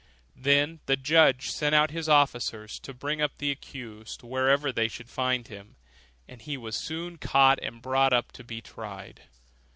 Then 0.35 0.79
the 0.87 0.97
judge 0.97 1.51
sent 1.51 1.75
out 1.75 1.91
his 1.91 2.09
officers 2.09 2.79
to 2.79 2.91
bring 2.91 3.21
up 3.21 3.37
the 3.37 3.51
accused 3.51 4.23
wherever 4.23 4.71
they 4.71 4.87
should 4.87 5.11
find 5.11 5.47
him; 5.47 5.75
and 6.27 6.41
he 6.41 6.57
was 6.57 6.75
soon 6.75 7.19
caught 7.19 7.59
and 7.61 7.83
brought 7.83 8.11
up 8.11 8.31
to 8.31 8.43
be 8.43 8.61
tried. 8.61 9.21